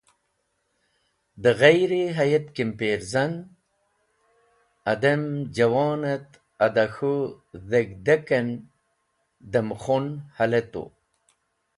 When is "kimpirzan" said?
2.55-3.33